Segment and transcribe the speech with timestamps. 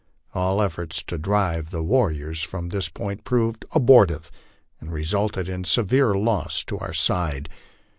[0.33, 4.31] All efforts to drive the warriors from this point proved abortive,
[4.79, 7.47] and resulted in severe loss to our side.